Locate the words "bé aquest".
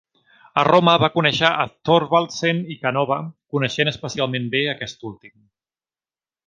4.57-5.11